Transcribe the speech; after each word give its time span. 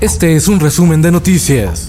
Este 0.00 0.34
es 0.34 0.48
un 0.48 0.60
resumen 0.60 1.02
de 1.02 1.12
noticias. 1.12 1.86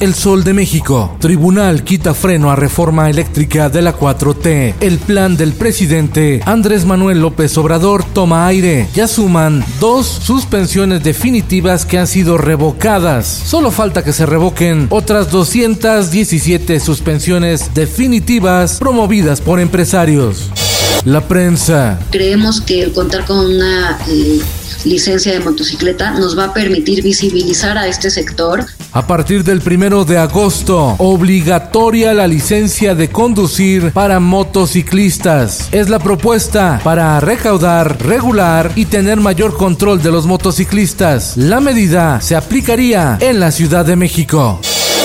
El 0.00 0.12
Sol 0.12 0.42
de 0.42 0.52
México. 0.52 1.16
Tribunal 1.20 1.84
quita 1.84 2.12
freno 2.12 2.50
a 2.50 2.56
reforma 2.56 3.08
eléctrica 3.08 3.68
de 3.68 3.80
la 3.80 3.96
4T. 3.96 4.74
El 4.80 4.98
plan 4.98 5.36
del 5.36 5.52
presidente 5.52 6.42
Andrés 6.46 6.84
Manuel 6.84 7.20
López 7.20 7.56
Obrador 7.56 8.02
toma 8.02 8.48
aire. 8.48 8.88
Ya 8.92 9.06
suman 9.06 9.64
dos 9.78 10.06
suspensiones 10.06 11.04
definitivas 11.04 11.86
que 11.86 11.96
han 11.96 12.08
sido 12.08 12.38
revocadas. 12.38 13.26
Solo 13.26 13.70
falta 13.70 14.02
que 14.02 14.12
se 14.12 14.26
revoquen 14.26 14.88
otras 14.90 15.30
217 15.30 16.80
suspensiones 16.80 17.72
definitivas 17.72 18.80
promovidas 18.80 19.40
por 19.40 19.60
empresarios. 19.60 20.50
La 21.04 21.20
prensa. 21.20 21.98
Creemos 22.10 22.60
que 22.60 22.82
el 22.82 22.92
contar 22.92 23.24
con 23.26 23.38
una 23.38 23.98
eh, 24.08 24.40
licencia 24.84 25.32
de 25.32 25.40
motocicleta 25.40 26.12
nos 26.12 26.38
va 26.38 26.46
a 26.46 26.54
permitir 26.54 27.02
visibilizar 27.02 27.76
a 27.76 27.86
este 27.86 28.10
sector. 28.10 28.64
A 28.92 29.06
partir 29.06 29.44
del 29.44 29.60
primero 29.60 30.04
de 30.04 30.18
agosto, 30.18 30.94
obligatoria 30.98 32.14
la 32.14 32.26
licencia 32.26 32.94
de 32.94 33.08
conducir 33.08 33.92
para 33.92 34.20
motociclistas. 34.20 35.68
Es 35.72 35.88
la 35.88 35.98
propuesta 35.98 36.80
para 36.84 37.18
recaudar, 37.20 38.02
regular 38.02 38.72
y 38.76 38.86
tener 38.86 39.18
mayor 39.18 39.56
control 39.56 40.02
de 40.02 40.12
los 40.12 40.26
motociclistas. 40.26 41.36
La 41.36 41.60
medida 41.60 42.20
se 42.20 42.36
aplicaría 42.36 43.18
en 43.20 43.40
la 43.40 43.50
Ciudad 43.50 43.84
de 43.84 43.96
México. 43.96 44.60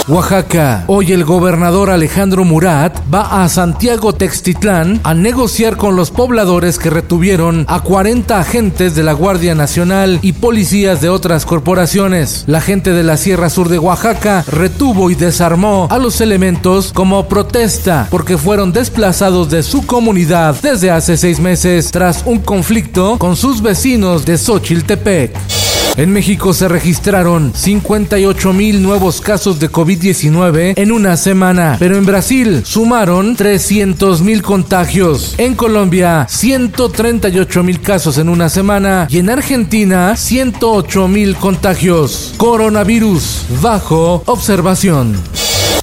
Oaxaca. 0.10 0.86
Hoy 0.88 1.12
el 1.12 1.24
gobernador 1.24 1.92
Alejandro 1.92 2.44
Murat 2.44 3.00
va 3.14 3.44
a 3.44 3.48
Santiago 3.48 4.14
Textitlán 4.14 5.00
a 5.04 5.14
negociar 5.14 5.78
con 5.78 5.96
los 5.96 6.10
pobladores 6.10 6.80
que 6.80 6.90
retuvieron 6.90 7.64
a 7.68 7.82
40 7.82 8.40
agentes 8.40 8.96
de 8.96 9.04
la 9.04 9.14
Guardia 9.14 9.54
Nacional 9.54 10.18
y 10.24 10.34
policías 10.34 11.00
de 11.00 11.10
otras 11.10 11.46
corporaciones. 11.46 12.44
La 12.48 12.60
gente 12.60 12.92
de 12.92 13.04
la 13.04 13.18
Sierra 13.18 13.52
Sur 13.52 13.70
de 13.70 13.78
Oaxaca 13.78 14.44
retuvo 14.48 15.12
y 15.12 15.16
desarmó 15.16 15.88
a 15.92 16.00
los 16.00 16.22
elementos 16.22 16.92
como 16.92 17.28
protesta 17.28 18.08
porque 18.10 18.40
fueron 18.40 18.74
desplazados 18.74 19.52
de 19.52 19.62
su 19.62 19.86
comunidad 19.86 20.56
desde 20.64 20.90
hace 20.90 21.18
seis 21.18 21.40
meses 21.40 21.92
tras 21.92 22.24
un 22.26 22.40
conflicto 22.40 23.20
con 23.20 23.36
sus 23.36 23.62
vecinos 23.62 24.26
de 24.26 24.40
Xochiltepec. 24.40 25.69
En 25.98 26.12
México 26.14 26.54
se 26.54 26.68
registraron 26.68 27.52
58 27.54 28.54
mil 28.54 28.82
nuevos 28.82 29.20
casos 29.20 29.60
de 29.60 29.70
COVID-19 29.70 30.74
en 30.78 30.92
una 30.92 31.18
semana, 31.18 31.76
pero 31.78 31.98
en 31.98 32.06
Brasil 32.06 32.62
sumaron 32.66 33.36
300 33.36 34.22
mil 34.22 34.42
contagios. 34.42 35.36
En 35.38 35.56
Colombia, 35.56 36.26
138 36.30 37.64
mil 37.64 37.82
casos 37.82 38.18
en 38.18 38.30
una 38.30 38.48
semana 38.48 39.08
y 39.10 39.18
en 39.18 39.30
Argentina, 39.30 40.16
108 40.16 41.08
mil 41.08 41.36
contagios. 41.36 42.34
Coronavirus 42.38 43.46
bajo 43.62 44.24
observación. 44.26 45.18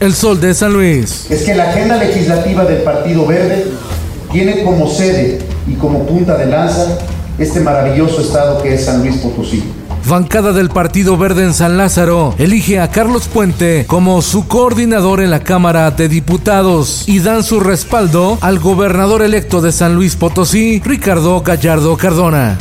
El 0.00 0.14
Sol 0.14 0.40
de 0.40 0.54
San 0.54 0.72
Luis. 0.72 1.30
Es 1.30 1.42
que 1.42 1.54
la 1.54 1.70
agenda 1.70 1.96
legislativa 1.96 2.64
del 2.64 2.82
Partido 2.82 3.26
Verde 3.26 3.66
tiene 4.32 4.62
como 4.62 4.88
sede 4.88 5.40
y 5.66 5.74
como 5.74 6.06
punta 6.06 6.36
de 6.36 6.46
lanza 6.46 6.98
este 7.38 7.60
maravilloso 7.60 8.20
estado 8.20 8.62
que 8.62 8.74
es 8.74 8.84
San 8.84 9.00
Luis 9.00 9.16
Potosí. 9.18 9.62
Bancada 10.08 10.52
del 10.52 10.68
Partido 10.68 11.16
Verde 11.16 11.42
en 11.42 11.52
San 11.52 11.76
Lázaro 11.76 12.34
elige 12.38 12.78
a 12.78 12.90
Carlos 12.90 13.26
Puente 13.26 13.86
como 13.86 14.22
su 14.22 14.46
coordinador 14.46 15.20
en 15.20 15.30
la 15.30 15.40
Cámara 15.40 15.90
de 15.90 16.08
Diputados 16.08 17.08
y 17.08 17.18
dan 17.18 17.42
su 17.42 17.58
respaldo 17.58 18.38
al 18.40 18.60
gobernador 18.60 19.22
electo 19.22 19.60
de 19.60 19.72
San 19.72 19.94
Luis 19.96 20.14
Potosí, 20.14 20.80
Ricardo 20.84 21.40
Gallardo 21.42 21.96
Cardona. 21.96 22.56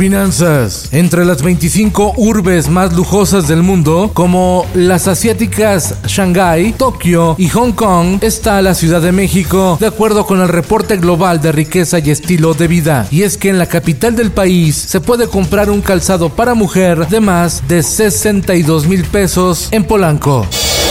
Finanzas. 0.00 0.88
Entre 0.92 1.26
las 1.26 1.42
25 1.42 2.14
urbes 2.16 2.70
más 2.70 2.94
lujosas 2.94 3.48
del 3.48 3.62
mundo, 3.62 4.12
como 4.14 4.64
las 4.72 5.06
asiáticas 5.08 5.94
Shanghái, 6.06 6.72
Tokio 6.72 7.34
y 7.36 7.50
Hong 7.50 7.72
Kong, 7.72 8.16
está 8.22 8.62
la 8.62 8.74
Ciudad 8.74 9.02
de 9.02 9.12
México, 9.12 9.76
de 9.78 9.88
acuerdo 9.88 10.24
con 10.24 10.40
el 10.40 10.48
reporte 10.48 10.96
global 10.96 11.42
de 11.42 11.52
riqueza 11.52 11.98
y 11.98 12.10
estilo 12.10 12.54
de 12.54 12.66
vida. 12.66 13.08
Y 13.10 13.24
es 13.24 13.36
que 13.36 13.50
en 13.50 13.58
la 13.58 13.66
capital 13.66 14.16
del 14.16 14.30
país 14.30 14.74
se 14.74 15.02
puede 15.02 15.28
comprar 15.28 15.68
un 15.68 15.82
calzado 15.82 16.30
para 16.30 16.54
mujer 16.54 17.06
de 17.08 17.20
más 17.20 17.68
de 17.68 17.82
62 17.82 18.86
mil 18.86 19.04
pesos 19.04 19.68
en 19.70 19.84
Polanco. 19.84 20.46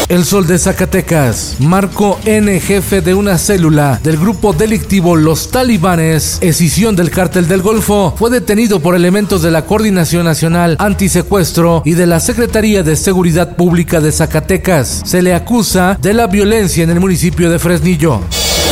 El 0.09 0.25
Sol 0.25 0.47
de 0.47 0.57
Zacatecas. 0.57 1.57
Marco 1.59 2.19
N, 2.25 2.59
jefe 2.59 3.01
de 3.01 3.13
una 3.13 3.37
célula 3.37 3.99
del 4.03 4.17
grupo 4.17 4.53
delictivo 4.53 5.15
Los 5.15 5.51
Talibanes, 5.51 6.39
escisión 6.41 6.95
del 6.95 7.11
cártel 7.11 7.47
del 7.47 7.61
Golfo, 7.61 8.15
fue 8.17 8.31
detenido 8.31 8.79
por 8.79 8.95
elementos 8.95 9.43
de 9.43 9.51
la 9.51 9.65
Coordinación 9.65 10.25
Nacional 10.25 10.77
Antisecuestro 10.79 11.83
y 11.85 11.93
de 11.93 12.07
la 12.07 12.19
Secretaría 12.19 12.81
de 12.81 12.95
Seguridad 12.95 13.55
Pública 13.55 14.01
de 14.01 14.11
Zacatecas. 14.11 15.03
Se 15.05 15.21
le 15.21 15.35
acusa 15.35 15.95
de 16.01 16.15
la 16.15 16.25
violencia 16.25 16.83
en 16.83 16.89
el 16.89 16.99
municipio 16.99 17.51
de 17.51 17.59
Fresnillo. 17.59 18.21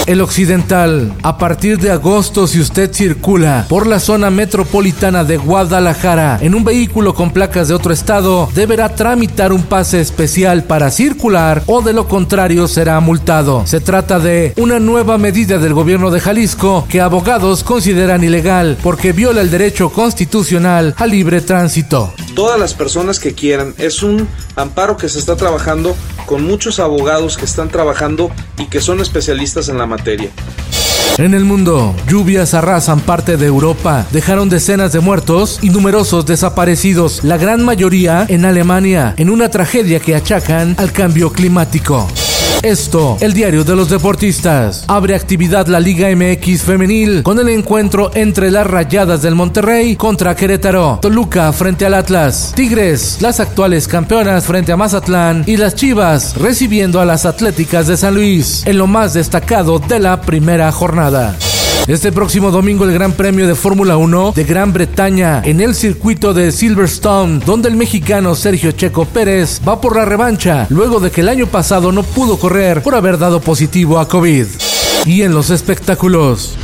El 0.08 0.22
Occidental. 0.22 1.14
A 1.22 1.38
partir 1.38 1.78
de 1.80 1.92
agosto, 1.92 2.48
si 2.48 2.62
usted 2.62 2.94
circula 2.94 3.66
por 3.68 3.86
la 3.86 4.00
zona 4.00 4.30
metropolitana 4.30 5.26
de 5.26 5.36
Guadalajara 5.36 6.40
en 6.42 6.56
un 6.56 6.64
vehículo 6.64 7.14
con 7.14 7.32
placas 7.32 7.68
de 7.68 7.74
otro 7.74 7.92
estado, 7.92 8.50
deberá 8.56 8.96
tramitar 8.96 9.52
un 9.52 9.64
pase 9.64 10.00
especial 10.00 10.64
para 10.64 10.92
circular 10.92 11.62
o 11.66 11.82
de 11.82 11.92
lo 11.92 12.08
contrario 12.08 12.70
será 12.70 12.98
multado. 13.02 13.68
Se 13.68 13.82
trata 13.82 14.18
de 14.18 14.54
una 14.56 14.80
nueva 14.80 15.18
medida 15.18 15.58
del 15.58 15.74
gobierno 15.74 16.10
de 16.10 16.22
Jalisco 16.22 16.88
que 16.90 17.02
abogados 17.02 17.66
consideran 17.66 18.24
ilegal 18.24 18.78
porque 18.82 19.12
viola 19.12 19.42
el 19.42 19.52
derecho 19.52 19.90
constitucional 19.90 20.96
al 20.98 21.12
libre 21.12 21.42
tránsito. 21.42 22.14
Todas 22.34 22.58
las 22.58 22.74
personas 22.74 23.20
que 23.20 23.34
quieran, 23.34 23.74
es 23.78 24.04
un 24.04 24.26
amparo 24.56 24.96
que 24.96 25.10
se 25.10 25.20
está 25.20 25.36
trabajando 25.36 25.98
con 26.28 26.44
muchos 26.44 26.80
abogados 26.80 27.38
que 27.38 27.46
están 27.46 27.70
trabajando 27.70 28.30
y 28.60 28.66
que 28.66 28.82
son 28.82 29.00
especialistas 29.00 29.70
en 29.70 29.80
la 29.80 29.88
materia. 29.88 30.30
En 31.18 31.34
el 31.34 31.46
mundo, 31.46 31.96
lluvias 32.08 32.54
arrasan 32.54 33.00
parte 33.00 33.38
de 33.38 33.48
Europa, 33.48 34.06
dejaron 34.12 34.50
decenas 34.50 34.92
de 34.92 35.00
muertos 35.00 35.58
y 35.64 35.72
numerosos 35.72 36.28
desaparecidos, 36.28 37.24
la 37.24 37.38
gran 37.38 37.66
mayoría 37.66 38.28
en 38.30 38.46
Alemania, 38.46 39.16
en 39.18 39.32
una 39.32 39.50
tragedia 39.50 40.00
que 40.00 40.16
achacan 40.16 40.76
al 40.78 40.92
cambio 40.92 41.32
climático. 41.32 42.08
Esto, 42.64 43.18
el 43.22 43.34
diario 43.34 43.64
de 43.64 43.76
los 43.76 43.90
deportistas. 43.90 44.84
Abre 44.88 45.16
actividad 45.16 45.68
la 45.68 45.80
Liga 45.80 46.10
MX 46.16 46.64
femenil 46.64 47.24
con 47.24 47.40
el 47.40 47.50
encuentro 47.50 48.12
entre 48.14 48.52
las 48.52 48.68
Rayadas 48.68 49.22
del 49.22 49.36
Monterrey 49.36 49.96
contra 49.96 50.36
Querétaro, 50.36 51.00
Toluca 51.02 51.54
frente 51.54 51.86
al 51.86 51.94
Atlas, 51.94 52.54
Tigres, 52.56 53.18
las 53.22 53.40
actuales 53.40 53.88
campeonas 53.88 54.46
frente 54.46 54.72
a 54.72 54.78
Mazatlán 54.78 55.44
y 55.46 55.58
las 55.58 55.76
Chivas 55.76 56.36
recibiendo 56.36 57.00
a 57.00 57.06
las 57.06 57.26
Atléticas 57.26 57.88
de 57.88 57.98
San 57.98 58.16
Luis 58.16 58.66
en 58.66 58.78
lo 58.78 58.88
más 58.88 59.14
destacado 59.14 59.80
de 59.80 60.00
la 60.00 60.22
primera 60.22 60.72
jornada. 60.72 61.36
Este 61.88 62.12
próximo 62.12 62.52
domingo 62.52 62.84
el 62.84 62.92
Gran 62.92 63.14
Premio 63.14 63.48
de 63.48 63.56
Fórmula 63.56 63.96
1 63.96 64.34
de 64.36 64.44
Gran 64.44 64.74
Bretaña 64.74 65.42
en 65.46 65.62
el 65.62 65.74
circuito 65.74 66.34
de 66.34 66.52
Silverstone, 66.52 67.40
donde 67.46 67.70
el 67.70 67.78
mexicano 67.78 68.36
Sergio 68.36 68.74
Checo 68.74 69.06
Pérez 69.06 69.62
va 69.66 69.80
por 69.80 69.96
la 69.96 70.04
revancha, 70.04 70.68
luego 70.70 71.00
de 71.00 71.12
que 71.12 71.22
el 71.22 71.30
año 71.30 71.48
pasado 71.48 71.94
no 71.94 72.04
pudo 72.04 72.38
correr 72.38 72.84
por 72.84 72.94
haber 72.94 73.18
dado 73.18 73.40
positivo 73.40 74.00
a 74.00 74.08
COVID. 74.10 74.48
Y 75.06 75.22
en 75.22 75.34
los 75.34 75.50
espectáculos. 75.50 76.58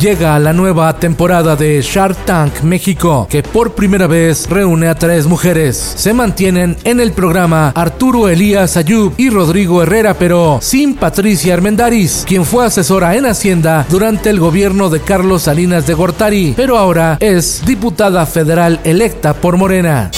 Llega 0.00 0.38
la 0.38 0.54
nueva 0.54 0.96
temporada 0.96 1.56
de 1.56 1.82
Shark 1.82 2.24
Tank 2.24 2.62
México, 2.62 3.26
que 3.28 3.42
por 3.42 3.74
primera 3.74 4.06
vez 4.06 4.48
reúne 4.48 4.88
a 4.88 4.94
tres 4.94 5.26
mujeres. 5.26 5.76
Se 5.76 6.14
mantienen 6.14 6.76
en 6.84 7.00
el 7.00 7.12
programa 7.12 7.72
Arturo 7.74 8.28
Elías 8.28 8.78
Ayub 8.78 9.12
y 9.18 9.28
Rodrigo 9.28 9.82
Herrera, 9.82 10.14
pero 10.14 10.58
sin 10.62 10.94
Patricia 10.94 11.52
Armendaris, 11.52 12.24
quien 12.26 12.46
fue 12.46 12.64
asesora 12.64 13.14
en 13.16 13.26
Hacienda 13.26 13.84
durante 13.90 14.30
el 14.30 14.40
gobierno 14.40 14.88
de 14.88 15.00
Carlos 15.00 15.42
Salinas 15.42 15.86
de 15.86 15.94
Gortari, 15.94 16.54
pero 16.56 16.78
ahora 16.78 17.18
es 17.20 17.62
diputada 17.66 18.24
federal 18.24 18.80
electa 18.84 19.34
por 19.34 19.58
Morena. 19.58 20.10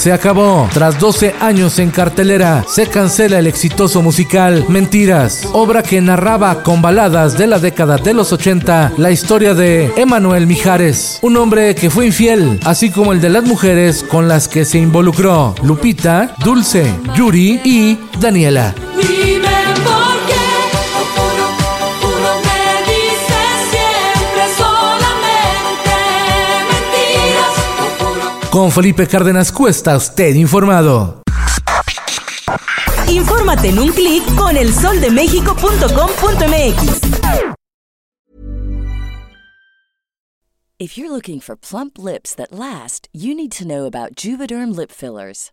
Se 0.00 0.12
acabó. 0.12 0.66
Tras 0.72 0.98
12 0.98 1.34
años 1.40 1.78
en 1.78 1.90
cartelera, 1.90 2.64
se 2.66 2.86
cancela 2.86 3.38
el 3.38 3.46
exitoso 3.46 4.00
musical 4.00 4.64
Mentiras, 4.66 5.46
obra 5.52 5.82
que 5.82 6.00
narraba 6.00 6.62
con 6.62 6.80
baladas 6.80 7.36
de 7.36 7.46
la 7.46 7.58
década 7.58 7.98
de 7.98 8.14
los 8.14 8.32
80 8.32 8.94
la 8.96 9.10
historia 9.10 9.52
de 9.52 9.92
Emanuel 9.96 10.46
Mijares, 10.46 11.18
un 11.20 11.36
hombre 11.36 11.74
que 11.74 11.90
fue 11.90 12.06
infiel, 12.06 12.60
así 12.64 12.90
como 12.90 13.12
el 13.12 13.20
de 13.20 13.28
las 13.28 13.44
mujeres 13.44 14.02
con 14.02 14.26
las 14.26 14.48
que 14.48 14.64
se 14.64 14.78
involucró, 14.78 15.54
Lupita, 15.62 16.34
Dulce, 16.42 16.94
Yuri 17.14 17.60
y 17.62 17.98
Daniela. 18.18 18.74
Con 28.50 28.70
Felipe 28.72 29.06
Cárdenas 29.06 29.52
Cuesta, 29.52 29.96
usted 29.96 30.34
informado. 30.34 31.22
Infórmate 33.08 33.68
en 33.68 33.78
un 33.78 33.92
clic 33.92 34.24
con 34.34 34.56
elsoldemexico.com.mx. 34.56 37.00
If 40.80 40.98
you're 40.98 41.10
looking 41.10 41.38
for 41.40 41.56
plump 41.56 41.96
lips 41.96 42.34
that 42.34 42.50
last, 42.50 43.08
you 43.12 43.36
need 43.36 43.52
to 43.52 43.64
know 43.64 43.86
about 43.86 44.16
Juvederm 44.16 44.74
lip 44.74 44.90
fillers. 44.90 45.52